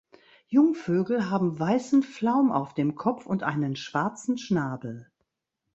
[0.47, 5.11] Jungvögel haben weißen Flaum auf dem Kopf und einen schwarzen Schnabel.